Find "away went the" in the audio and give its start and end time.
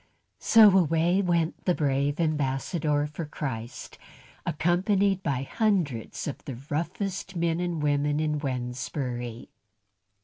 0.79-1.75